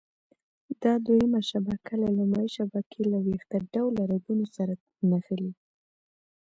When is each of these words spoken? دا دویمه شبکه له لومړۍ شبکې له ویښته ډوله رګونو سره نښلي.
دا 0.81 0.93
دویمه 1.05 1.41
شبکه 1.49 1.93
له 2.01 2.09
لومړۍ 2.17 2.47
شبکې 2.57 3.01
له 3.11 3.17
ویښته 3.25 3.57
ډوله 3.73 4.01
رګونو 4.11 4.45
سره 4.55 4.73
نښلي. 5.09 5.51